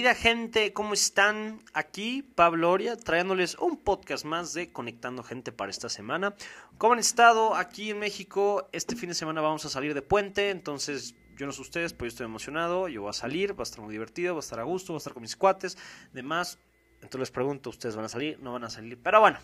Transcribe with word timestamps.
Querida 0.00 0.14
gente, 0.14 0.72
¿cómo 0.72 0.94
están? 0.94 1.60
Aquí 1.74 2.22
Pablo 2.22 2.70
Oria 2.70 2.96
trayéndoles 2.96 3.56
un 3.56 3.76
podcast 3.76 4.24
más 4.24 4.54
de 4.54 4.72
Conectando 4.72 5.22
Gente 5.22 5.52
para 5.52 5.70
esta 5.70 5.90
semana. 5.90 6.34
¿Cómo 6.78 6.94
han 6.94 6.98
estado 6.98 7.54
aquí 7.54 7.90
en 7.90 7.98
México? 7.98 8.66
Este 8.72 8.96
fin 8.96 9.10
de 9.10 9.14
semana 9.14 9.42
vamos 9.42 9.66
a 9.66 9.68
salir 9.68 9.92
de 9.92 10.00
puente, 10.00 10.48
entonces 10.48 11.14
yo 11.36 11.44
no 11.44 11.52
sé 11.52 11.60
ustedes, 11.60 11.92
pero 11.92 12.06
yo 12.06 12.08
estoy 12.08 12.24
emocionado, 12.24 12.88
yo 12.88 13.02
voy 13.02 13.10
a 13.10 13.12
salir, 13.12 13.52
va 13.52 13.60
a 13.60 13.64
estar 13.64 13.82
muy 13.82 13.92
divertido, 13.92 14.32
va 14.32 14.38
a 14.38 14.40
estar 14.40 14.58
a 14.58 14.62
gusto, 14.62 14.94
va 14.94 14.96
a 14.96 15.00
estar 15.00 15.12
con 15.12 15.20
mis 15.20 15.36
cuates, 15.36 15.76
demás. 16.14 16.58
Entonces 16.94 17.20
les 17.20 17.30
pregunto, 17.30 17.68
¿ustedes 17.68 17.94
van 17.94 18.06
a 18.06 18.08
salir? 18.08 18.40
¿No 18.40 18.54
van 18.54 18.64
a 18.64 18.70
salir? 18.70 18.98
Pero 19.02 19.20
bueno, 19.20 19.36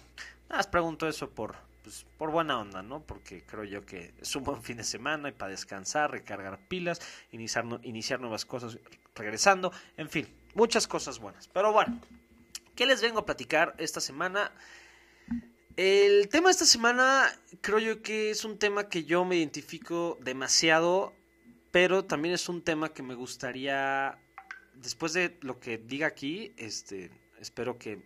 nada 0.48 0.56
más 0.56 0.68
pregunto 0.68 1.06
eso 1.06 1.28
por, 1.28 1.56
pues, 1.82 2.06
por 2.16 2.30
buena 2.30 2.58
onda, 2.58 2.82
¿no? 2.82 3.00
Porque 3.00 3.44
creo 3.44 3.64
yo 3.64 3.84
que 3.84 4.14
es 4.22 4.34
un 4.34 4.44
buen 4.44 4.62
fin 4.62 4.78
de 4.78 4.84
semana 4.84 5.28
y 5.28 5.32
para 5.32 5.50
descansar, 5.50 6.12
recargar 6.12 6.66
pilas, 6.66 7.02
iniciar, 7.30 7.66
iniciar 7.82 8.20
nuevas 8.20 8.46
cosas 8.46 8.78
regresando, 9.14 9.70
en 9.98 10.08
fin, 10.08 10.26
muchas 10.56 10.88
cosas 10.88 11.20
buenas. 11.20 11.48
Pero 11.48 11.72
bueno, 11.72 12.00
¿qué 12.74 12.86
les 12.86 13.02
vengo 13.02 13.20
a 13.20 13.26
platicar 13.26 13.74
esta 13.78 14.00
semana? 14.00 14.50
El 15.76 16.28
tema 16.30 16.48
de 16.48 16.52
esta 16.52 16.64
semana 16.64 17.30
creo 17.60 17.78
yo 17.78 18.02
que 18.02 18.30
es 18.30 18.44
un 18.44 18.58
tema 18.58 18.88
que 18.88 19.04
yo 19.04 19.24
me 19.24 19.36
identifico 19.36 20.18
demasiado, 20.22 21.12
pero 21.70 22.06
también 22.06 22.34
es 22.34 22.48
un 22.48 22.62
tema 22.62 22.94
que 22.94 23.02
me 23.02 23.14
gustaría, 23.14 24.18
después 24.74 25.12
de 25.12 25.36
lo 25.42 25.60
que 25.60 25.76
diga 25.76 26.06
aquí, 26.06 26.54
este, 26.56 27.10
espero 27.38 27.78
que 27.78 28.02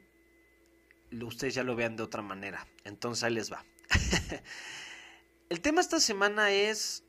ustedes 1.22 1.54
ya 1.54 1.62
lo 1.62 1.76
vean 1.76 1.96
de 1.96 2.02
otra 2.02 2.22
manera. 2.22 2.66
Entonces 2.84 3.22
ahí 3.22 3.34
les 3.34 3.52
va. 3.52 3.64
El 5.48 5.60
tema 5.60 5.80
esta 5.80 6.00
semana 6.00 6.50
es 6.50 7.04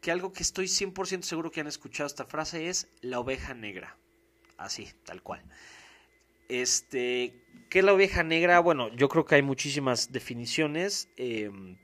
que 0.00 0.12
algo 0.12 0.32
que 0.32 0.44
estoy 0.44 0.66
100% 0.66 1.22
seguro 1.22 1.50
que 1.50 1.60
han 1.60 1.66
escuchado 1.66 2.06
esta 2.06 2.24
frase 2.24 2.68
es 2.68 2.86
la 3.00 3.18
oveja 3.18 3.54
negra. 3.54 3.96
Así, 4.60 4.88
tal 5.04 5.22
cual. 5.22 5.42
Este, 6.48 7.34
¿qué 7.68 7.78
es 7.80 7.84
la 7.84 7.94
oveja 7.94 8.22
negra? 8.22 8.60
Bueno, 8.60 8.88
yo 8.94 9.08
creo 9.08 9.24
que 9.24 9.36
hay 9.36 9.42
muchísimas 9.42 10.12
definiciones. 10.12 11.08
Em, 11.16 11.76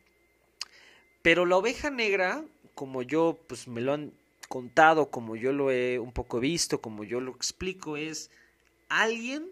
pero 1.23 1.47
la 1.47 1.57
oveja 1.57 1.91
negra, 1.91 2.45
como 2.75 3.03
yo 3.03 3.39
pues 3.49 3.67
me 3.67 3.81
lo 3.81 3.95
han 3.95 4.13
contado, 4.49 5.11
como 5.11 5.37
yo 5.37 5.53
lo 5.53 5.71
he 5.71 5.99
un 5.99 6.13
poco 6.13 6.39
visto, 6.39 6.81
como 6.81 7.03
yo 7.03 7.21
lo 7.21 7.33
explico, 7.33 7.97
es 7.97 8.31
alguien 8.89 9.51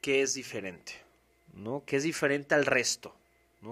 que 0.00 0.22
es 0.22 0.34
diferente, 0.34 0.92
¿no? 1.54 1.84
Que 1.84 1.96
es 1.96 2.02
diferente 2.02 2.54
al 2.54 2.66
resto 2.66 3.16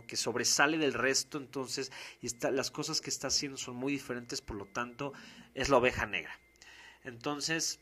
que 0.06 0.16
sobresale 0.16 0.78
del 0.78 0.94
resto, 0.94 1.38
entonces 1.38 1.90
las 2.52 2.70
cosas 2.70 3.00
que 3.00 3.10
está 3.10 3.26
haciendo 3.26 3.58
son 3.58 3.74
muy 3.76 3.92
diferentes, 3.92 4.40
por 4.40 4.56
lo 4.56 4.66
tanto 4.66 5.12
es 5.54 5.68
la 5.68 5.78
oveja 5.78 6.06
negra. 6.06 6.38
Entonces, 7.02 7.80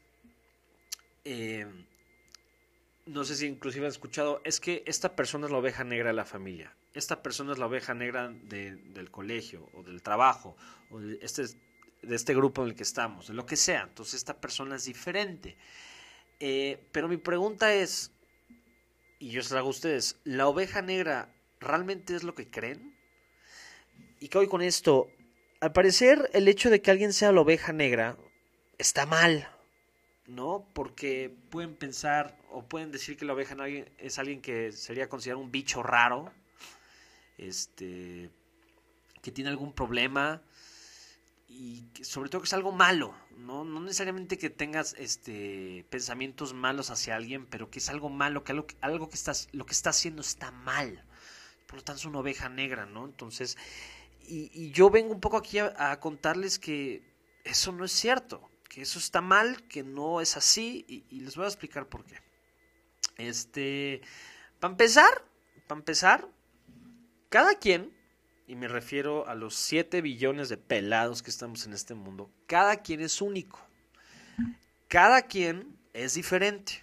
eh, 1.31 1.67
no 3.05 3.23
sé 3.23 3.37
si 3.37 3.45
inclusive 3.45 3.84
han 3.84 3.93
escuchado, 3.93 4.41
es 4.45 4.61
que 4.61 4.83
esta 4.87 5.15
persona 5.15 5.45
es 5.45 5.53
la 5.53 5.59
oveja 5.59 5.84
negra 5.84 6.09
de 6.09 6.15
la 6.15 6.25
familia, 6.25 6.75
esta 6.95 7.23
persona 7.23 7.53
es 7.53 7.59
la 7.59 7.67
oveja 7.67 7.93
negra 7.93 8.31
del 8.31 9.11
colegio 9.11 9.69
o 9.75 9.83
del 9.83 10.03
trabajo, 10.03 10.56
o 10.91 10.99
de 10.99 11.19
este, 11.21 11.43
de 12.01 12.17
este 12.17 12.34
grupo 12.34 12.62
en 12.62 12.71
el 12.71 12.75
que 12.75 12.83
estamos, 12.83 13.29
de 13.29 13.34
lo 13.34 13.45
que 13.45 13.56
sea, 13.56 13.83
entonces 13.83 14.15
esta 14.15 14.41
persona 14.41 14.77
es 14.77 14.87
diferente. 14.87 15.59
Eh, 16.41 16.81
pero 16.93 17.09
mi 17.09 17.19
pregunta 17.19 17.75
es, 17.75 18.11
y 19.19 19.29
yo 19.29 19.43
se 19.43 19.53
la 19.53 19.61
hago 19.61 19.69
a 19.69 19.73
ustedes, 19.73 20.17
¿la 20.25 20.47
oveja 20.47 20.81
negra 20.81 21.31
realmente 21.61 22.17
es 22.17 22.23
lo 22.23 22.34
que 22.34 22.49
creen? 22.49 22.97
¿Y 24.19 24.29
qué 24.29 24.39
voy 24.39 24.49
con 24.49 24.62
esto? 24.62 25.11
Al 25.61 25.73
parecer, 25.73 26.31
el 26.33 26.49
hecho 26.49 26.71
de 26.71 26.81
que 26.81 26.91
alguien 26.91 27.12
sea 27.12 27.33
la 27.33 27.43
oveja 27.43 27.75
negra 27.75 28.17
está 28.78 29.05
mal, 29.05 29.47
¿no? 30.28 30.65
Porque 30.75 31.34
pueden 31.50 31.75
pensar 31.75 32.39
o 32.50 32.62
pueden 32.62 32.93
decir 32.93 33.16
que 33.16 33.25
la 33.25 33.33
oveja 33.33 33.56
es 33.99 34.19
alguien 34.19 34.41
que 34.41 34.71
sería 34.71 35.09
considerado 35.09 35.43
un 35.43 35.50
bicho 35.50 35.83
raro, 35.83 36.33
este, 37.37 38.31
que 39.21 39.33
tiene 39.33 39.50
algún 39.50 39.72
problema 39.72 40.41
y 41.49 41.84
sobre 42.03 42.31
todo 42.31 42.43
que 42.43 42.47
es 42.47 42.53
algo 42.53 42.71
malo, 42.71 43.15
¿no? 43.37 43.65
No 43.65 43.81
necesariamente 43.81 44.38
que 44.38 44.50
tengas 44.50 44.94
este 44.99 45.84
pensamientos 45.91 46.55
malos 46.55 46.91
hacia 46.91 47.17
alguien, 47.17 47.47
pero 47.47 47.71
que 47.71 47.81
es 47.81 47.88
algo 47.88 48.11
malo, 48.11 48.44
que 48.44 48.53
algo, 48.81 49.09
que 49.09 49.15
estás, 49.15 49.49
lo 49.53 49.67
que 49.67 49.72
está 49.72 49.91
haciendo 49.91 50.22
está 50.22 50.53
mal 50.53 51.05
por 51.69 51.77
lo 51.77 51.84
tanto 51.84 52.00
es 52.00 52.06
una 52.06 52.21
oveja 52.21 52.49
negra, 52.49 52.87
¿no? 52.87 53.05
Entonces, 53.05 53.59
y, 54.27 54.71
yo 54.72 54.91
vengo 54.91 55.12
un 55.12 55.21
poco 55.21 55.37
aquí 55.37 55.59
a, 55.59 56.00
contarles 56.00 56.59
que 56.59 57.03
eso 57.44 57.72
no 57.72 57.84
es 57.84 57.93
cierto, 57.93 58.50
que 58.69 58.83
eso 58.83 58.99
está 58.99 59.21
mal, 59.21 59.62
que 59.69 59.83
no 59.83 60.21
es 60.21 60.37
así, 60.37 60.84
y, 60.89 61.21
les 61.21 61.37
voy 61.37 61.45
a 61.45 61.49
explicar 61.49 61.89
por 61.89 62.05
qué. 62.05 62.21
Este, 63.17 64.03
para 64.61 64.73
empezar, 64.73 65.25
para 65.67 65.79
empezar, 65.79 66.29
cada 67.29 67.55
quien, 67.55 67.93
y 68.47 68.56
me 68.56 68.69
refiero 68.69 69.27
a 69.27 69.34
los 69.34 69.55
7 69.55 70.01
billones 70.01 70.49
de 70.49 70.56
pelados 70.56 71.23
que 71.23 71.31
estamos 71.31 71.67
en 71.67 71.73
este 71.73 71.95
mundo, 71.95 72.31
cada 72.47 72.77
quien 72.77 73.01
es 73.01 73.21
único. 73.21 73.61
Cada 74.89 75.23
quien 75.23 75.79
es 75.93 76.15
diferente. 76.15 76.83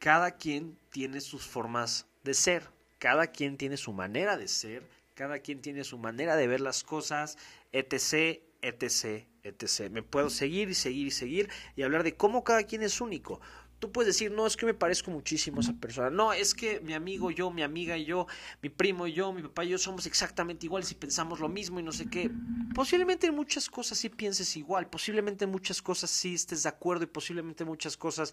Cada 0.00 0.32
quien 0.32 0.76
tiene 0.90 1.20
sus 1.20 1.46
formas 1.46 2.06
de 2.24 2.34
ser 2.34 2.74
cada 3.04 3.26
quien 3.26 3.58
tiene 3.58 3.76
su 3.76 3.92
manera 3.92 4.38
de 4.38 4.48
ser, 4.48 4.82
cada 5.14 5.38
quien 5.38 5.60
tiene 5.60 5.84
su 5.84 5.98
manera 5.98 6.36
de 6.36 6.46
ver 6.46 6.60
las 6.60 6.82
cosas, 6.82 7.38
etc., 7.72 8.42
etc., 8.62 9.26
etc. 9.42 9.90
Me 9.90 10.02
puedo 10.02 10.28
seguir 10.28 10.68
y 10.68 10.74
seguir 10.74 11.06
y 11.06 11.10
seguir 11.10 11.50
y 11.76 11.82
hablar 11.82 12.02
de 12.02 12.16
cómo 12.16 12.44
cada 12.44 12.64
quien 12.64 12.82
es 12.82 13.00
único. 13.00 13.40
Tú 13.78 13.92
puedes 13.92 14.14
decir, 14.14 14.30
no, 14.30 14.46
es 14.46 14.56
que 14.56 14.66
me 14.66 14.72
parezco 14.72 15.10
muchísimo 15.10 15.58
a 15.58 15.60
esa 15.60 15.74
persona. 15.74 16.08
No, 16.08 16.32
es 16.32 16.54
que 16.54 16.80
mi 16.80 16.94
amigo, 16.94 17.30
yo, 17.30 17.50
mi 17.50 17.62
amiga 17.62 17.98
y 17.98 18.06
yo, 18.06 18.26
mi 18.62 18.70
primo 18.70 19.06
y 19.06 19.12
yo, 19.12 19.32
mi 19.32 19.42
papá 19.42 19.64
y 19.64 19.70
yo 19.70 19.78
somos 19.78 20.06
exactamente 20.06 20.66
iguales 20.66 20.90
y 20.90 20.94
pensamos 20.94 21.38
lo 21.40 21.48
mismo 21.48 21.80
y 21.80 21.82
no 21.82 21.92
sé 21.92 22.08
qué. 22.08 22.30
Posiblemente 22.74 23.26
en 23.26 23.34
muchas 23.34 23.68
cosas 23.68 23.98
sí 23.98 24.08
pienses 24.08 24.56
igual, 24.56 24.88
posiblemente 24.88 25.44
en 25.44 25.50
muchas 25.50 25.82
cosas 25.82 26.10
sí 26.10 26.34
estés 26.34 26.62
de 26.62 26.70
acuerdo 26.70 27.04
y 27.04 27.08
posiblemente 27.08 27.64
en 27.64 27.68
muchas 27.68 27.96
cosas 27.96 28.32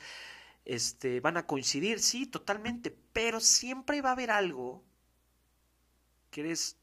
este, 0.64 1.20
van 1.20 1.38
a 1.38 1.46
coincidir, 1.46 2.00
sí, 2.00 2.28
totalmente, 2.28 2.96
pero 3.12 3.40
siempre 3.40 4.02
va 4.02 4.10
a 4.10 4.14
haber 4.14 4.32
algo 4.32 4.84
que 6.32 6.42
eres 6.42 6.78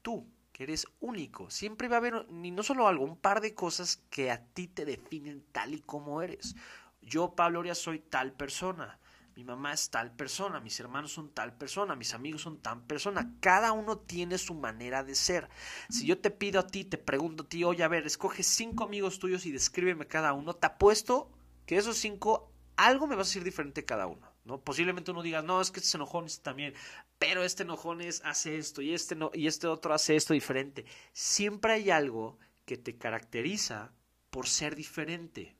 tú, 0.00 0.26
que 0.52 0.62
eres 0.62 0.86
único. 1.00 1.50
Siempre 1.50 1.88
va 1.88 1.96
a 1.96 1.98
haber, 1.98 2.30
ni 2.30 2.50
no 2.50 2.62
solo 2.62 2.88
algo, 2.88 3.04
un 3.04 3.18
par 3.18 3.42
de 3.42 3.54
cosas 3.54 4.02
que 4.08 4.30
a 4.30 4.46
ti 4.46 4.68
te 4.68 4.86
definen 4.86 5.44
tal 5.52 5.74
y 5.74 5.80
como 5.80 6.22
eres. 6.22 6.56
Yo, 7.02 7.34
Pablo 7.34 7.58
Oria, 7.58 7.74
soy 7.74 7.98
tal 7.98 8.32
persona. 8.32 8.98
Mi 9.36 9.42
mamá 9.42 9.72
es 9.72 9.90
tal 9.90 10.14
persona, 10.14 10.60
mis 10.60 10.78
hermanos 10.78 11.12
son 11.12 11.28
tal 11.30 11.56
persona, 11.56 11.96
mis 11.96 12.14
amigos 12.14 12.42
son 12.42 12.62
tal 12.62 12.82
persona. 12.84 13.34
Cada 13.40 13.72
uno 13.72 13.98
tiene 13.98 14.38
su 14.38 14.54
manera 14.54 15.02
de 15.02 15.16
ser. 15.16 15.48
Si 15.90 16.06
yo 16.06 16.20
te 16.20 16.30
pido 16.30 16.60
a 16.60 16.66
ti, 16.68 16.84
te 16.84 16.98
pregunto 16.98 17.42
a 17.42 17.48
ti, 17.48 17.64
oye, 17.64 17.82
a 17.82 17.88
ver, 17.88 18.06
escoge 18.06 18.44
cinco 18.44 18.84
amigos 18.84 19.18
tuyos 19.18 19.44
y 19.44 19.50
descríbeme 19.50 20.06
cada 20.06 20.34
uno, 20.34 20.54
te 20.54 20.68
apuesto 20.68 21.32
que 21.66 21.76
esos 21.76 21.96
cinco 21.96 22.52
algo 22.76 23.08
me 23.08 23.16
va 23.16 23.22
a 23.22 23.24
decir 23.24 23.42
diferente 23.42 23.84
cada 23.84 24.06
uno. 24.06 24.33
¿No? 24.44 24.60
Posiblemente 24.60 25.10
uno 25.10 25.22
diga, 25.22 25.42
no, 25.42 25.60
es 25.60 25.70
que 25.70 25.80
este 25.80 25.96
enojón 25.96 26.26
es 26.26 26.40
también, 26.40 26.74
pero 27.18 27.42
este 27.42 27.62
enojón 27.62 28.00
es, 28.00 28.22
hace 28.24 28.58
esto 28.58 28.82
y 28.82 28.94
este, 28.94 29.14
no, 29.14 29.30
y 29.34 29.46
este 29.46 29.66
otro 29.66 29.94
hace 29.94 30.16
esto 30.16 30.34
diferente. 30.34 30.84
Siempre 31.12 31.72
hay 31.72 31.90
algo 31.90 32.38
que 32.64 32.76
te 32.76 32.96
caracteriza 32.96 33.92
por 34.30 34.46
ser 34.46 34.74
diferente, 34.74 35.56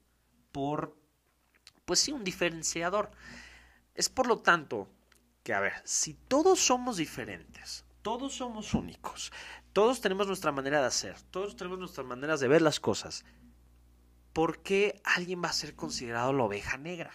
por, 0.53 0.97
pues 1.85 2.01
sí, 2.01 2.13
un 2.13 2.25
diferenciador. 2.25 3.11
Es 3.95 4.09
por 4.09 4.27
lo 4.27 4.41
tanto 4.41 4.89
que, 5.43 5.55
a 5.55 5.61
ver, 5.61 5.75
si 5.85 6.15
todos 6.15 6.61
somos 6.61 6.97
diferentes, 6.97 7.85
todos 8.03 8.35
somos 8.35 8.75
únicos, 8.75 9.33
todos 9.73 10.01
tenemos 10.01 10.27
nuestra 10.27 10.53
manera 10.53 10.81
de 10.81 10.87
hacer, 10.87 11.17
todos 11.31 11.57
tenemos 11.57 11.79
nuestras 11.79 12.07
maneras 12.07 12.41
de 12.41 12.49
ver 12.49 12.63
las 12.63 12.81
cosas, 12.81 13.25
¿por 14.33 14.63
qué 14.63 15.01
alguien 15.05 15.43
va 15.43 15.49
a 15.49 15.55
ser 15.55 15.75
considerado 15.75 16.33
la 16.33 16.45
oveja 16.45 16.77
negra? 16.77 17.13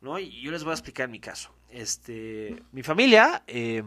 ¿No? 0.00 0.18
Y 0.18 0.42
yo 0.42 0.50
les 0.50 0.62
voy 0.62 0.72
a 0.72 0.74
explicar 0.74 1.08
mi 1.08 1.20
caso. 1.20 1.54
Este, 1.70 2.62
mi 2.72 2.82
familia, 2.82 3.42
eh, 3.46 3.82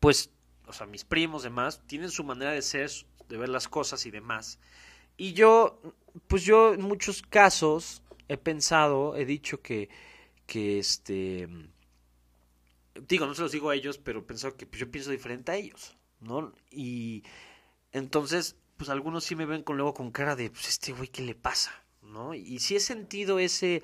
pues, 0.00 0.30
o 0.66 0.72
sea, 0.72 0.86
mis 0.86 1.04
primos, 1.04 1.42
demás, 1.42 1.82
tienen 1.86 2.10
su 2.10 2.24
manera 2.24 2.52
de 2.52 2.62
ser, 2.62 2.90
de 3.28 3.36
ver 3.36 3.48
las 3.48 3.68
cosas 3.68 4.04
y 4.06 4.10
demás. 4.10 4.58
Y 5.16 5.32
yo, 5.32 5.80
pues 6.26 6.44
yo 6.44 6.74
en 6.74 6.82
muchos 6.82 7.22
casos 7.22 8.02
he 8.28 8.36
pensado, 8.36 9.16
he 9.16 9.24
dicho 9.24 9.62
que, 9.62 9.88
que 10.46 10.78
este, 10.78 11.48
digo, 13.08 13.26
no 13.26 13.34
se 13.34 13.42
los 13.42 13.52
digo 13.52 13.70
a 13.70 13.74
ellos, 13.74 13.98
pero 13.98 14.20
he 14.20 14.22
pensado 14.22 14.56
que 14.56 14.66
pues, 14.66 14.80
yo 14.80 14.90
pienso 14.90 15.10
diferente 15.10 15.52
a 15.52 15.56
ellos, 15.56 15.96
¿no? 16.20 16.52
Y 16.70 17.22
entonces 17.92 18.56
pues 18.76 18.90
algunos 18.90 19.24
sí 19.24 19.34
me 19.34 19.46
ven 19.46 19.62
con 19.62 19.76
luego 19.76 19.94
con 19.94 20.10
cara 20.10 20.36
de, 20.36 20.50
pues 20.50 20.68
este 20.68 20.92
güey, 20.92 21.08
¿qué 21.08 21.22
le 21.22 21.34
pasa? 21.34 21.72
¿No? 22.02 22.34
Y 22.34 22.58
si 22.60 22.76
he 22.76 22.80
sentido 22.80 23.38
ese, 23.38 23.82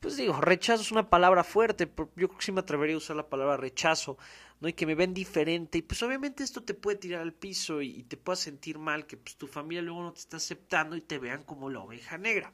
pues 0.00 0.16
digo, 0.16 0.40
rechazo 0.40 0.82
es 0.82 0.92
una 0.92 1.10
palabra 1.10 1.44
fuerte, 1.44 1.90
yo 1.96 2.08
creo 2.14 2.28
que 2.36 2.44
sí 2.44 2.52
me 2.52 2.60
atrevería 2.60 2.94
a 2.94 2.98
usar 2.98 3.16
la 3.16 3.28
palabra 3.28 3.56
rechazo, 3.56 4.18
¿no? 4.60 4.68
Y 4.68 4.72
que 4.72 4.86
me 4.86 4.94
ven 4.94 5.14
diferente, 5.14 5.78
y 5.78 5.82
pues 5.82 6.02
obviamente 6.02 6.44
esto 6.44 6.62
te 6.62 6.74
puede 6.74 6.98
tirar 6.98 7.22
al 7.22 7.32
piso 7.32 7.82
y, 7.82 8.04
te 8.04 8.16
puede 8.16 8.36
sentir 8.36 8.78
mal, 8.78 9.06
que 9.06 9.16
pues 9.16 9.36
tu 9.36 9.46
familia 9.46 9.82
luego 9.82 10.02
no 10.02 10.12
te 10.12 10.20
está 10.20 10.36
aceptando 10.36 10.96
y 10.96 11.00
te 11.00 11.18
vean 11.18 11.42
como 11.42 11.70
la 11.70 11.80
oveja 11.80 12.18
negra. 12.18 12.52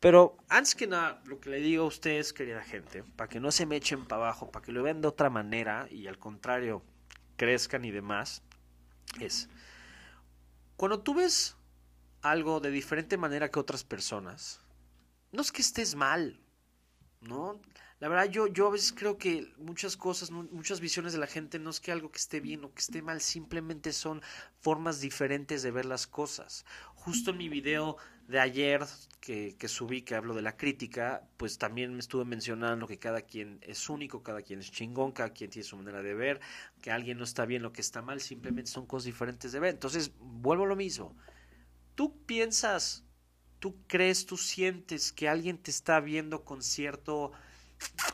Pero 0.00 0.36
antes 0.48 0.74
que 0.74 0.86
nada, 0.86 1.22
lo 1.24 1.40
que 1.40 1.50
le 1.50 1.60
digo 1.60 1.84
a 1.84 1.88
ustedes, 1.88 2.32
querida 2.32 2.62
gente, 2.62 3.02
para 3.02 3.28
que 3.28 3.40
no 3.40 3.50
se 3.50 3.64
me 3.64 3.76
echen 3.76 4.04
para 4.04 4.22
abajo, 4.22 4.50
para 4.50 4.64
que 4.64 4.72
lo 4.72 4.82
vean 4.82 5.00
de 5.00 5.08
otra 5.08 5.30
manera 5.30 5.88
y 5.90 6.06
al 6.06 6.18
contrario 6.18 6.82
crezcan 7.36 7.84
y 7.84 7.90
demás, 7.90 8.42
es 9.20 9.48
cuando 10.76 11.00
tú 11.00 11.14
ves 11.14 11.56
algo 12.20 12.60
de 12.60 12.70
diferente 12.70 13.16
manera 13.16 13.50
que 13.50 13.58
otras 13.58 13.84
personas, 13.84 14.60
no 15.32 15.40
es 15.40 15.52
que 15.52 15.62
estés 15.62 15.94
mal, 15.94 16.40
¿no? 17.28 17.60
La 17.98 18.08
verdad, 18.08 18.30
yo, 18.30 18.46
yo 18.46 18.66
a 18.66 18.70
veces 18.70 18.92
creo 18.92 19.16
que 19.16 19.52
muchas 19.56 19.96
cosas, 19.96 20.30
muchas 20.30 20.80
visiones 20.80 21.14
de 21.14 21.18
la 21.18 21.26
gente 21.26 21.58
no 21.58 21.70
es 21.70 21.80
que 21.80 21.92
algo 21.92 22.10
que 22.10 22.18
esté 22.18 22.40
bien 22.40 22.62
o 22.62 22.74
que 22.74 22.80
esté 22.80 23.00
mal, 23.00 23.22
simplemente 23.22 23.92
son 23.94 24.20
formas 24.60 25.00
diferentes 25.00 25.62
de 25.62 25.70
ver 25.70 25.86
las 25.86 26.06
cosas. 26.06 26.66
Justo 26.94 27.30
en 27.30 27.38
mi 27.38 27.48
video 27.48 27.96
de 28.28 28.38
ayer 28.38 28.84
que, 29.20 29.56
que 29.58 29.68
subí, 29.68 30.02
que 30.02 30.14
hablo 30.14 30.34
de 30.34 30.42
la 30.42 30.58
crítica, 30.58 31.26
pues 31.38 31.56
también 31.56 31.94
me 31.94 32.00
estuve 32.00 32.26
mencionando 32.26 32.86
que 32.86 32.98
cada 32.98 33.22
quien 33.22 33.60
es 33.62 33.88
único, 33.88 34.22
cada 34.22 34.42
quien 34.42 34.60
es 34.60 34.70
chingón, 34.70 35.12
cada 35.12 35.30
quien 35.30 35.48
tiene 35.48 35.66
su 35.66 35.78
manera 35.78 36.02
de 36.02 36.12
ver, 36.12 36.40
que 36.82 36.90
alguien 36.90 37.16
no 37.16 37.24
está 37.24 37.46
bien, 37.46 37.62
lo 37.62 37.72
que 37.72 37.80
está 37.80 38.02
mal, 38.02 38.20
simplemente 38.20 38.70
son 38.70 38.84
cosas 38.84 39.06
diferentes 39.06 39.52
de 39.52 39.60
ver. 39.60 39.72
Entonces, 39.72 40.12
vuelvo 40.18 40.64
a 40.64 40.68
lo 40.68 40.76
mismo. 40.76 41.16
Tú 41.94 42.14
piensas, 42.26 43.05
tú 43.58 43.76
crees, 43.86 44.26
tú 44.26 44.36
sientes 44.36 45.12
que 45.12 45.28
alguien 45.28 45.58
te 45.58 45.70
está 45.70 46.00
viendo 46.00 46.44
con 46.44 46.62
cierto 46.62 47.32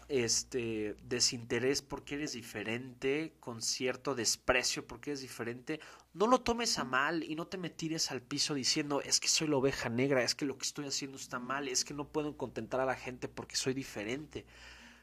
este 0.09 0.97
desinterés 1.05 1.83
porque 1.83 2.17
eres 2.17 2.33
diferente, 2.33 3.33
con 3.41 3.63
cierto 3.63 4.15
desprecio 4.15 4.87
porque 4.87 5.11
eres 5.11 5.21
diferente, 5.21 5.81
no 6.15 6.27
lo 6.27 6.41
tomes 6.41 6.79
a 6.79 6.85
mal 6.85 7.23
y 7.23 7.35
no 7.37 7.47
te 7.47 7.59
me 7.59 7.71
tires 7.71 8.11
al 8.11 8.23
piso 8.23 8.55
diciendo 8.55 9.01
es 9.01 9.21
que 9.21 9.29
soy 9.29 9.49
la 9.49 9.57
oveja 9.57 9.89
negra, 9.89 10.23
es 10.23 10.35
que 10.35 10.45
lo 10.45 10.59
que 10.59 10.67
estoy 10.67 10.87
haciendo 10.87 11.17
está 11.17 11.39
mal, 11.39 11.69
es 11.69 11.85
que 11.85 11.95
no 11.95 12.09
puedo 12.09 12.37
contentar 12.37 12.81
a 12.81 12.87
la 12.87 12.97
gente 12.97 13.29
porque 13.29 13.57
soy 13.57 13.73
diferente. 13.73 14.45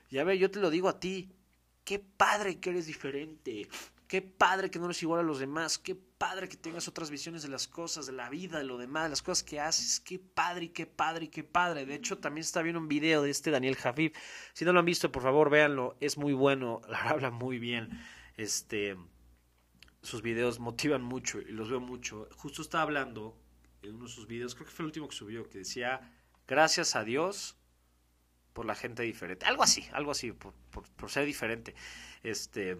Y 0.09 0.17
a 0.17 0.23
ver, 0.23 0.37
yo 0.37 0.51
te 0.51 0.59
lo 0.59 0.69
digo 0.69 0.89
a 0.89 0.99
ti, 0.99 1.31
qué 1.83 1.99
padre 1.99 2.59
que 2.59 2.71
eres 2.71 2.85
diferente, 2.85 3.67
Qué 4.09 4.23
padre 4.23 4.71
que 4.71 4.79
no 4.79 4.85
eres 4.85 5.03
igual 5.03 5.19
a 5.19 5.23
los 5.23 5.37
demás. 5.37 5.77
Qué 5.77 5.93
padre 5.93 6.49
que 6.49 6.57
tengas 6.57 6.87
otras 6.87 7.11
visiones 7.11 7.43
de 7.43 7.47
las 7.47 7.67
cosas, 7.67 8.07
de 8.07 8.11
la 8.11 8.27
vida, 8.27 8.57
de 8.57 8.63
lo 8.63 8.79
demás, 8.79 9.03
de 9.03 9.09
las 9.09 9.21
cosas 9.21 9.43
que 9.43 9.59
haces. 9.59 9.99
Qué 9.99 10.17
padre, 10.17 10.71
qué 10.71 10.87
padre, 10.87 11.29
qué 11.29 11.43
padre. 11.43 11.85
De 11.85 11.93
hecho, 11.93 12.17
también 12.17 12.41
está 12.41 12.63
viendo 12.63 12.79
un 12.79 12.87
video 12.87 13.21
de 13.21 13.29
este 13.29 13.51
Daniel 13.51 13.75
Javib. 13.75 14.13
Si 14.53 14.65
no 14.65 14.73
lo 14.73 14.79
han 14.79 14.85
visto, 14.85 15.11
por 15.11 15.21
favor, 15.21 15.51
véanlo. 15.51 15.95
Es 15.99 16.17
muy 16.17 16.33
bueno. 16.33 16.81
La 16.89 17.01
habla 17.01 17.29
muy 17.29 17.59
bien. 17.59 18.03
Este, 18.35 18.97
sus 20.01 20.23
videos 20.23 20.57
motivan 20.59 21.03
mucho 21.03 21.39
y 21.39 21.51
los 21.51 21.69
veo 21.69 21.79
mucho. 21.79 22.27
Justo 22.35 22.63
estaba 22.63 22.81
hablando 22.81 23.37
en 23.83 23.93
uno 23.93 24.05
de 24.05 24.11
sus 24.11 24.25
videos, 24.25 24.55
creo 24.55 24.65
que 24.65 24.73
fue 24.73 24.85
el 24.85 24.87
último 24.87 25.07
que 25.07 25.15
subió, 25.15 25.47
que 25.47 25.59
decía, 25.59 26.01
gracias 26.47 26.95
a 26.95 27.03
Dios 27.03 27.57
por 28.53 28.65
la 28.65 28.73
gente 28.73 29.03
diferente. 29.03 29.45
Algo 29.45 29.61
así, 29.61 29.85
algo 29.91 30.09
así, 30.09 30.31
por 30.31 31.11
ser 31.11 31.25
diferente. 31.25 31.75
Este 32.23 32.79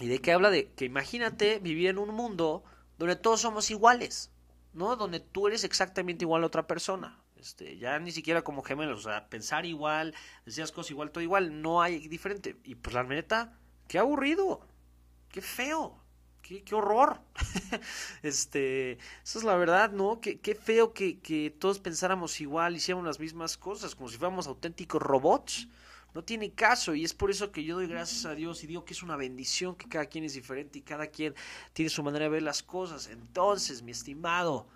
y 0.00 0.06
de 0.08 0.20
qué 0.20 0.32
habla 0.32 0.50
de 0.50 0.70
que 0.72 0.84
imagínate 0.84 1.58
vivir 1.58 1.88
en 1.88 1.98
un 1.98 2.14
mundo 2.14 2.62
donde 2.98 3.16
todos 3.16 3.40
somos 3.40 3.70
iguales, 3.70 4.30
¿no? 4.72 4.96
Donde 4.96 5.20
tú 5.20 5.48
eres 5.48 5.64
exactamente 5.64 6.24
igual 6.24 6.42
a 6.42 6.46
otra 6.46 6.66
persona. 6.66 7.22
Este, 7.36 7.78
ya 7.78 7.98
ni 8.00 8.10
siquiera 8.10 8.42
como 8.42 8.62
gemelos, 8.62 9.06
o 9.06 9.10
sea, 9.10 9.28
pensar 9.28 9.64
igual, 9.64 10.14
decías 10.44 10.72
cosas 10.72 10.90
igual, 10.90 11.10
todo 11.10 11.22
igual, 11.22 11.62
no 11.62 11.80
hay 11.80 12.08
diferente. 12.08 12.56
Y 12.64 12.74
pues 12.74 12.94
la 12.94 13.04
neta, 13.04 13.56
qué 13.86 13.98
aburrido, 13.98 14.60
qué 15.28 15.40
feo, 15.40 15.96
qué, 16.42 16.64
qué 16.64 16.74
horror. 16.74 17.20
este, 18.22 18.98
eso 19.22 19.38
es 19.38 19.44
la 19.44 19.56
verdad, 19.56 19.92
¿no? 19.92 20.20
Qué, 20.20 20.40
qué 20.40 20.56
feo 20.56 20.92
que, 20.92 21.20
que 21.20 21.50
todos 21.50 21.78
pensáramos 21.78 22.40
igual, 22.40 22.74
hiciéramos 22.74 23.06
las 23.06 23.20
mismas 23.20 23.56
cosas, 23.56 23.94
como 23.94 24.08
si 24.08 24.18
fuéramos 24.18 24.48
auténticos 24.48 25.00
robots. 25.00 25.68
No 26.14 26.24
tiene 26.24 26.52
caso 26.52 26.94
y 26.94 27.04
es 27.04 27.14
por 27.14 27.30
eso 27.30 27.52
que 27.52 27.64
yo 27.64 27.76
doy 27.76 27.86
gracias 27.86 28.24
a 28.24 28.34
Dios 28.34 28.64
y 28.64 28.66
digo 28.66 28.84
que 28.84 28.94
es 28.94 29.02
una 29.02 29.16
bendición 29.16 29.76
que 29.76 29.88
cada 29.88 30.06
quien 30.06 30.24
es 30.24 30.34
diferente 30.34 30.78
y 30.78 30.82
cada 30.82 31.06
quien 31.08 31.34
tiene 31.72 31.90
su 31.90 32.02
manera 32.02 32.24
de 32.24 32.30
ver 32.30 32.42
las 32.42 32.62
cosas. 32.62 33.08
Entonces, 33.08 33.82
mi 33.82 33.92
estimado, 33.92 34.66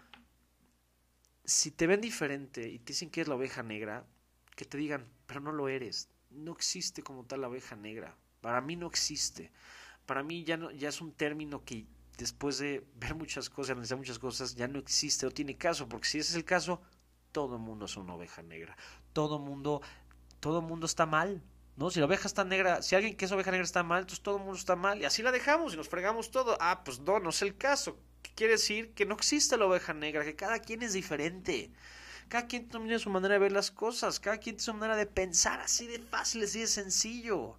si 1.44 1.70
te 1.70 1.86
ven 1.86 2.00
diferente 2.00 2.68
y 2.68 2.78
te 2.78 2.92
dicen 2.92 3.10
que 3.10 3.22
es 3.22 3.28
la 3.28 3.34
oveja 3.34 3.62
negra, 3.62 4.06
que 4.54 4.64
te 4.64 4.76
digan, 4.76 5.08
pero 5.26 5.40
no 5.40 5.52
lo 5.52 5.68
eres. 5.68 6.08
No 6.30 6.52
existe 6.52 7.02
como 7.02 7.24
tal 7.24 7.40
la 7.40 7.48
oveja 7.48 7.76
negra. 7.76 8.16
Para 8.40 8.60
mí 8.60 8.76
no 8.76 8.86
existe. 8.86 9.50
Para 10.06 10.22
mí 10.22 10.44
ya, 10.44 10.56
no, 10.56 10.70
ya 10.70 10.88
es 10.88 11.00
un 11.00 11.12
término 11.12 11.64
que 11.64 11.86
después 12.18 12.58
de 12.58 12.86
ver 12.96 13.14
muchas 13.14 13.48
cosas, 13.48 13.70
analizar 13.70 13.98
muchas 13.98 14.18
cosas, 14.18 14.54
ya 14.54 14.68
no 14.68 14.78
existe, 14.78 15.26
no 15.26 15.32
tiene 15.32 15.56
caso, 15.56 15.88
porque 15.88 16.06
si 16.06 16.18
ese 16.18 16.30
es 16.30 16.36
el 16.36 16.44
caso, 16.44 16.80
todo 17.32 17.56
el 17.56 17.62
mundo 17.62 17.86
es 17.86 17.96
una 17.96 18.14
oveja 18.14 18.42
negra. 18.42 18.76
Todo 19.12 19.36
el 19.36 19.42
mundo 19.42 19.82
todo 20.42 20.58
el 20.58 20.66
mundo 20.66 20.86
está 20.86 21.06
mal. 21.06 21.40
¿No? 21.76 21.90
Si 21.90 22.00
la 22.00 22.06
oveja 22.06 22.26
está 22.26 22.44
negra, 22.44 22.82
si 22.82 22.94
alguien 22.96 23.16
que 23.16 23.24
es 23.24 23.32
oveja 23.32 23.50
negra 23.50 23.64
está 23.64 23.82
mal, 23.82 24.00
entonces 24.00 24.22
todo 24.22 24.36
el 24.36 24.42
mundo 24.42 24.58
está 24.58 24.76
mal. 24.76 25.00
Y 25.00 25.04
así 25.06 25.22
la 25.22 25.32
dejamos 25.32 25.72
y 25.72 25.76
nos 25.78 25.88
fregamos 25.88 26.30
todo. 26.30 26.58
Ah, 26.60 26.82
pues 26.84 27.00
no, 27.00 27.18
no 27.20 27.30
es 27.30 27.40
el 27.40 27.56
caso. 27.56 27.96
¿Qué 28.22 28.32
quiere 28.34 28.54
decir? 28.54 28.92
Que 28.92 29.06
no 29.06 29.14
existe 29.14 29.56
la 29.56 29.66
oveja 29.66 29.94
negra, 29.94 30.24
que 30.24 30.36
cada 30.36 30.58
quien 30.58 30.82
es 30.82 30.92
diferente. 30.92 31.70
Cada 32.28 32.46
quien 32.46 32.68
tiene 32.68 32.98
su 32.98 33.08
manera 33.08 33.34
de 33.34 33.40
ver 33.40 33.52
las 33.52 33.70
cosas, 33.70 34.20
cada 34.20 34.38
quien 34.38 34.56
tiene 34.56 34.64
su 34.64 34.74
manera 34.74 34.96
de 34.96 35.06
pensar, 35.06 35.60
así 35.60 35.86
de 35.86 36.00
fácil, 36.00 36.42
así 36.44 36.60
de 36.60 36.66
sencillo. 36.66 37.56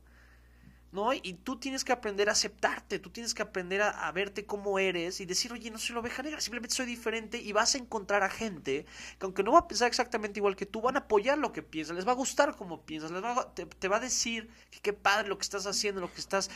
¿No? 0.94 1.12
Y 1.12 1.34
tú 1.44 1.58
tienes 1.58 1.84
que 1.84 1.92
aprender 1.92 2.30
a 2.30 2.34
aceptarte, 2.34 3.00
tú 3.00 3.10
tienes 3.10 3.34
que 3.34 3.42
aprender 3.42 3.82
a, 3.82 4.12
verte 4.12 4.46
como 4.46 4.78
eres 4.78 5.20
y 5.22 5.26
decir, 5.26 5.52
oye, 5.52 5.72
no 5.72 5.80
soy 5.80 5.96
la 5.96 6.02
oveja 6.02 6.22
negra, 6.22 6.40
simplemente 6.40 6.76
soy 6.76 6.86
diferente 6.86 7.40
y 7.40 7.52
vas 7.52 7.74
a 7.74 7.80
encontrar 7.80 8.22
a 8.22 8.30
gente 8.30 8.86
que 9.18 9.26
aunque 9.26 9.42
no 9.42 9.52
va 9.52 9.60
a 9.60 9.68
pensar 9.68 9.88
exactamente 9.88 10.40
igual 10.40 10.56
que 10.56 10.68
tú, 10.68 10.82
van 10.82 10.96
a 10.96 11.00
apoyar 11.00 11.40
lo 11.40 11.52
que 11.52 11.64
piensas, 11.64 11.96
les 11.96 12.08
va 12.08 12.12
a 12.12 12.16
gustar 12.16 12.56
como 12.56 12.82
piensas, 12.82 13.10
les 13.10 13.24
va 13.24 13.52
te, 13.56 13.88
va 13.88 13.98
a 13.98 14.00
decir 14.00 14.48
que 14.70 14.82
qué 14.82 14.94
padre 14.94 15.30
lo 15.30 15.38
que 15.40 15.44
estás 15.44 15.66
haciendo, 15.66 16.00
lo 16.00 16.14
que 16.14 16.22
estás 16.22 16.52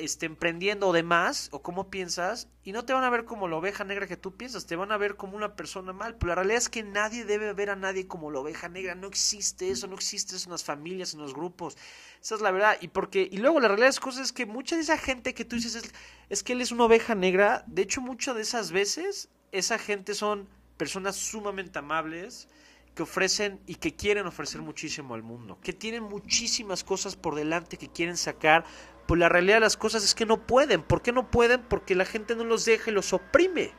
este, 0.00 0.26
emprendiendo 0.26 0.88
o 0.88 0.92
demás, 0.92 1.48
o 1.52 1.62
cómo 1.62 1.90
piensas, 1.90 2.48
y 2.62 2.72
no 2.72 2.84
te 2.84 2.92
van 2.92 3.04
a 3.04 3.10
ver 3.10 3.24
como 3.24 3.48
la 3.48 3.56
oveja 3.56 3.84
negra 3.84 4.06
que 4.06 4.16
tú 4.16 4.36
piensas, 4.36 4.66
te 4.66 4.76
van 4.76 4.92
a 4.92 4.96
ver 4.96 5.16
como 5.16 5.36
una 5.36 5.56
persona 5.56 5.92
mal. 5.92 6.16
Pero 6.16 6.28
la 6.28 6.34
realidad 6.36 6.58
es 6.58 6.68
que 6.68 6.82
nadie 6.82 7.24
debe 7.24 7.52
ver 7.52 7.70
a 7.70 7.76
nadie 7.76 8.06
como 8.06 8.30
la 8.30 8.40
oveja 8.40 8.68
negra, 8.68 8.94
no 8.94 9.06
existe 9.06 9.70
eso, 9.70 9.86
no 9.86 9.94
existe 9.94 10.36
eso 10.36 10.46
en 10.46 10.52
las 10.52 10.64
familias, 10.64 11.14
en 11.14 11.20
los 11.20 11.34
grupos. 11.34 11.76
Esa 12.20 12.34
es 12.34 12.40
la 12.40 12.50
verdad. 12.50 12.76
Y 12.80 12.88
porque, 12.88 13.28
y 13.30 13.38
luego 13.38 13.60
la 13.60 13.68
realidad 13.68 13.86
de 13.86 13.90
las 13.90 14.00
cosas 14.00 14.26
es 14.26 14.32
que 14.32 14.46
mucha 14.46 14.76
de 14.76 14.82
esa 14.82 14.98
gente 14.98 15.34
que 15.34 15.44
tú 15.44 15.56
dices 15.56 15.74
es, 15.74 15.92
es 16.28 16.42
que 16.42 16.52
él 16.52 16.60
es 16.60 16.72
una 16.72 16.84
oveja 16.84 17.14
negra, 17.14 17.64
de 17.66 17.82
hecho, 17.82 18.00
muchas 18.00 18.34
de 18.34 18.42
esas 18.42 18.72
veces, 18.72 19.28
esa 19.52 19.78
gente 19.78 20.14
son 20.14 20.48
personas 20.76 21.16
sumamente 21.16 21.78
amables 21.78 22.48
que 22.94 23.04
ofrecen 23.04 23.60
y 23.66 23.76
que 23.76 23.94
quieren 23.94 24.26
ofrecer 24.26 24.60
muchísimo 24.60 25.14
al 25.14 25.22
mundo, 25.22 25.58
que 25.62 25.72
tienen 25.72 26.02
muchísimas 26.02 26.82
cosas 26.82 27.14
por 27.14 27.36
delante 27.36 27.76
que 27.76 27.88
quieren 27.88 28.16
sacar 28.16 28.64
pues 29.08 29.18
la 29.18 29.30
realidad 29.30 29.56
de 29.56 29.60
las 29.60 29.78
cosas 29.78 30.04
es 30.04 30.14
que 30.14 30.26
no 30.26 30.36
pueden. 30.36 30.82
¿Por 30.82 31.00
qué 31.00 31.12
no 31.12 31.30
pueden? 31.30 31.62
Porque 31.62 31.94
la 31.94 32.04
gente 32.04 32.36
no 32.36 32.44
los 32.44 32.66
deja 32.66 32.90
y 32.90 32.94
los 32.94 33.14
oprime. 33.14 33.72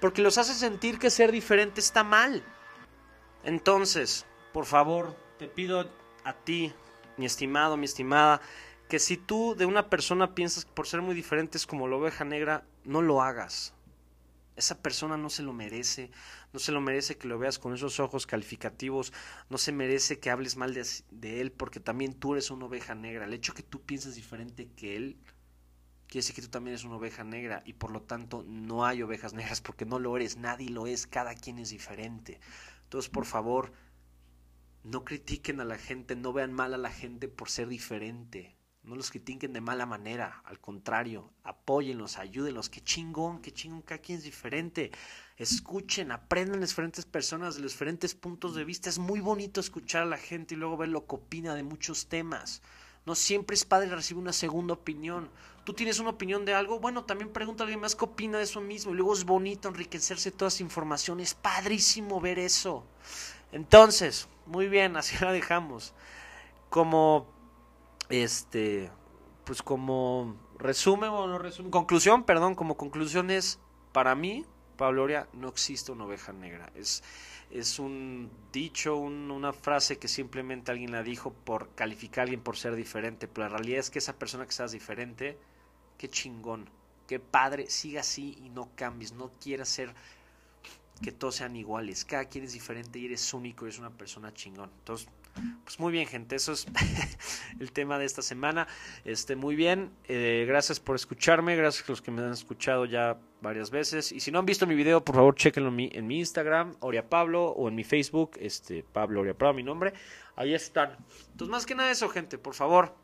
Porque 0.00 0.22
los 0.22 0.38
hace 0.38 0.54
sentir 0.54 0.98
que 0.98 1.10
ser 1.10 1.32
diferente 1.32 1.80
está 1.80 2.02
mal. 2.02 2.42
Entonces, 3.44 4.24
por 4.54 4.64
favor, 4.64 5.14
te 5.38 5.48
pido 5.48 5.90
a 6.24 6.32
ti, 6.32 6.72
mi 7.18 7.26
estimado, 7.26 7.76
mi 7.76 7.84
estimada, 7.84 8.40
que 8.88 8.98
si 8.98 9.18
tú 9.18 9.54
de 9.54 9.66
una 9.66 9.90
persona 9.90 10.34
piensas 10.34 10.64
que 10.64 10.72
por 10.72 10.86
ser 10.86 11.02
muy 11.02 11.14
diferente 11.14 11.58
es 11.58 11.66
como 11.66 11.86
la 11.86 11.96
oveja 11.96 12.24
negra, 12.24 12.64
no 12.84 13.02
lo 13.02 13.20
hagas. 13.20 13.74
Esa 14.58 14.82
persona 14.82 15.16
no 15.16 15.30
se 15.30 15.44
lo 15.44 15.52
merece, 15.52 16.10
no 16.52 16.58
se 16.58 16.72
lo 16.72 16.80
merece 16.80 17.16
que 17.16 17.28
lo 17.28 17.38
veas 17.38 17.60
con 17.60 17.74
esos 17.74 18.00
ojos 18.00 18.26
calificativos, 18.26 19.12
no 19.48 19.56
se 19.56 19.70
merece 19.70 20.18
que 20.18 20.30
hables 20.30 20.56
mal 20.56 20.74
de, 20.74 21.40
él 21.40 21.52
porque 21.52 21.78
también 21.78 22.12
tú 22.12 22.32
eres 22.32 22.50
una 22.50 22.64
oveja 22.64 22.96
negra. 22.96 23.26
El 23.26 23.34
hecho 23.34 23.54
que 23.54 23.62
tú 23.62 23.82
pienses 23.82 24.16
diferente 24.16 24.68
que 24.74 24.96
él 24.96 25.16
quiere 26.08 26.24
decir 26.24 26.34
que 26.34 26.42
tú 26.42 26.48
también 26.48 26.72
eres 26.72 26.82
una 26.82 26.96
oveja 26.96 27.22
negra 27.22 27.62
y 27.66 27.74
por 27.74 27.92
lo 27.92 28.02
tanto 28.02 28.44
no 28.48 28.84
hay 28.84 29.00
ovejas 29.00 29.32
negras 29.32 29.60
porque 29.60 29.86
no 29.86 30.00
lo 30.00 30.16
eres, 30.16 30.36
nadie 30.38 30.70
lo 30.70 30.88
es, 30.88 31.06
cada 31.06 31.36
quien 31.36 31.60
es 31.60 31.70
diferente. 31.70 32.40
Entonces, 32.82 33.08
por 33.08 33.26
favor, 33.26 33.72
no 34.82 35.04
critiquen 35.04 35.60
a 35.60 35.64
la 35.64 35.78
gente, 35.78 36.16
no 36.16 36.32
vean 36.32 36.52
mal 36.52 36.74
a 36.74 36.78
la 36.78 36.90
gente 36.90 37.28
por 37.28 37.48
ser 37.48 37.68
diferente. 37.68 38.57
No 38.88 38.96
los 38.96 39.10
critiquen 39.10 39.52
de 39.52 39.60
mala 39.60 39.84
manera, 39.84 40.40
al 40.46 40.60
contrario, 40.60 41.30
apóyenlos, 41.44 42.16
ayúdenlos, 42.16 42.70
qué 42.70 42.80
chingón, 42.80 43.42
qué 43.42 43.52
chingón, 43.52 43.82
cada 43.82 44.00
quien 44.00 44.16
es 44.16 44.24
diferente. 44.24 44.90
Escuchen, 45.36 46.10
aprendan 46.10 46.60
las 46.60 46.70
diferentes 46.70 47.04
personas 47.04 47.54
de 47.54 47.60
los 47.60 47.72
diferentes 47.72 48.14
puntos 48.14 48.54
de 48.54 48.64
vista. 48.64 48.88
Es 48.88 48.98
muy 48.98 49.20
bonito 49.20 49.60
escuchar 49.60 50.04
a 50.04 50.06
la 50.06 50.16
gente 50.16 50.54
y 50.54 50.56
luego 50.56 50.78
ver 50.78 50.88
lo 50.88 51.06
que 51.06 51.16
opina 51.16 51.54
de 51.54 51.64
muchos 51.64 52.06
temas. 52.06 52.62
No 53.04 53.14
siempre 53.14 53.56
es 53.56 53.66
padre 53.66 53.94
recibir 53.94 54.22
una 54.22 54.32
segunda 54.32 54.72
opinión. 54.72 55.28
Tú 55.64 55.74
tienes 55.74 55.98
una 55.98 56.08
opinión 56.08 56.46
de 56.46 56.54
algo, 56.54 56.80
bueno, 56.80 57.04
también 57.04 57.30
pregunta 57.30 57.64
a 57.64 57.66
alguien 57.66 57.80
más 57.80 57.94
qué 57.94 58.06
opina 58.06 58.38
de 58.38 58.44
eso 58.44 58.62
mismo. 58.62 58.92
Y 58.92 58.96
luego 58.96 59.12
es 59.12 59.24
bonito 59.24 59.68
enriquecerse 59.68 60.30
toda 60.30 60.48
esa 60.48 60.62
información. 60.62 61.20
Es 61.20 61.34
padrísimo 61.34 62.22
ver 62.22 62.38
eso. 62.38 62.86
Entonces, 63.52 64.28
muy 64.46 64.66
bien, 64.66 64.96
así 64.96 65.14
la 65.22 65.30
dejamos. 65.30 65.92
Como 66.70 67.37
este, 68.08 68.90
pues 69.44 69.62
como 69.62 70.36
resumen 70.58 71.10
o 71.10 71.26
no 71.26 71.38
resumen, 71.38 71.70
conclusión, 71.70 72.24
perdón, 72.24 72.54
como 72.54 72.76
conclusión 72.76 73.30
es, 73.30 73.58
para 73.92 74.14
mí, 74.14 74.44
Pablo 74.76 75.02
Oria, 75.02 75.28
no 75.32 75.48
existe 75.48 75.92
una 75.92 76.04
oveja 76.04 76.32
negra. 76.32 76.70
Es, 76.74 77.02
es 77.50 77.78
un 77.78 78.30
dicho, 78.52 78.96
una 78.96 79.52
frase 79.52 79.98
que 79.98 80.08
simplemente 80.08 80.70
alguien 80.70 80.92
la 80.92 81.02
dijo 81.02 81.32
por 81.32 81.74
calificar 81.74 82.20
a 82.20 82.22
alguien 82.24 82.42
por 82.42 82.56
ser 82.56 82.74
diferente, 82.74 83.28
pero 83.28 83.48
la 83.48 83.56
realidad 83.56 83.80
es 83.80 83.90
que 83.90 83.98
esa 83.98 84.18
persona 84.18 84.46
que 84.46 84.52
seas 84.52 84.72
diferente, 84.72 85.38
qué 85.96 86.08
chingón, 86.08 86.68
qué 87.06 87.18
padre, 87.18 87.70
siga 87.70 88.00
así 88.00 88.36
y 88.42 88.50
no 88.50 88.70
cambies, 88.76 89.12
no 89.12 89.32
quieras 89.40 89.68
ser 89.68 89.94
que 91.02 91.12
todos 91.12 91.36
sean 91.36 91.56
iguales, 91.56 92.04
cada 92.04 92.26
quien 92.26 92.44
es 92.44 92.52
diferente 92.52 92.98
y 92.98 93.06
eres 93.06 93.32
único, 93.32 93.64
eres 93.66 93.78
una 93.78 93.90
persona 93.90 94.34
chingón. 94.34 94.70
Entonces, 94.78 95.08
pues 95.64 95.78
muy 95.80 95.92
bien, 95.92 96.06
gente, 96.06 96.36
eso 96.36 96.52
es 96.52 96.66
el 97.60 97.72
tema 97.72 97.98
de 97.98 98.04
esta 98.04 98.22
semana. 98.22 98.66
Este, 99.04 99.36
muy 99.36 99.56
bien, 99.56 99.90
eh, 100.04 100.44
gracias 100.48 100.80
por 100.80 100.96
escucharme, 100.96 101.56
gracias 101.56 101.88
a 101.88 101.92
los 101.92 102.02
que 102.02 102.10
me 102.10 102.22
han 102.22 102.32
escuchado 102.32 102.84
ya 102.84 103.18
varias 103.40 103.70
veces. 103.70 104.12
Y 104.12 104.20
si 104.20 104.30
no 104.30 104.38
han 104.38 104.46
visto 104.46 104.66
mi 104.66 104.74
video, 104.74 105.04
por 105.04 105.14
favor, 105.14 105.34
chequenlo 105.34 105.70
en 105.70 106.06
mi, 106.06 106.18
Instagram, 106.18 106.76
Oria 106.80 107.08
Pablo, 107.08 107.46
o 107.46 107.68
en 107.68 107.74
mi 107.74 107.84
Facebook, 107.84 108.32
este, 108.40 108.82
Pablo 108.82 109.20
Oria 109.20 109.34
Pablo, 109.36 109.54
mi 109.54 109.62
nombre. 109.62 109.92
Ahí 110.36 110.54
están. 110.54 110.96
Entonces, 111.30 111.48
más 111.48 111.66
que 111.66 111.74
nada 111.74 111.90
eso, 111.90 112.08
gente, 112.08 112.38
por 112.38 112.54
favor, 112.54 112.94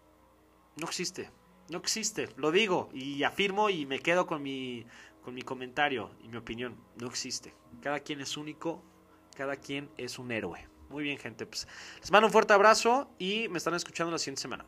no 0.77 0.87
existe. 0.87 1.31
No 1.71 1.79
existe, 1.79 2.29
lo 2.37 2.53
digo 2.53 2.91
y 2.93 3.23
afirmo 3.23 3.71
y 3.71 3.87
me 3.87 3.99
quedo 3.99 4.27
con 4.27 4.43
mi, 4.43 4.85
con 5.23 5.35
mi 5.35 5.43
comentario 5.43 6.11
y 6.23 6.29
mi 6.29 6.37
opinión. 6.37 6.77
No 7.01 7.07
existe. 7.07 7.55
Cada 7.81 8.01
quien 8.01 8.21
es 8.21 8.37
único, 8.37 8.83
cada 9.35 9.57
quien 9.57 9.89
es 9.97 10.19
un 10.19 10.31
héroe. 10.31 10.74
Muy 10.95 11.03
bien, 11.03 11.19
gente. 11.19 11.45
Pues 11.45 11.67
les 11.99 12.13
mando 12.13 12.29
un 12.29 12.33
fuerte 12.33 12.53
abrazo 12.53 13.11
y 13.19 13.49
me 13.49 13.59
están 13.59 13.75
escuchando 13.75 14.13
la 14.13 14.19
siguiente 14.19 14.43
semana. 14.43 14.65